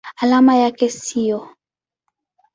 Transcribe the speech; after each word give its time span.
Alama 0.21 0.55
yake 0.55 0.85
ni 0.85 0.91
SiO. 0.91 1.49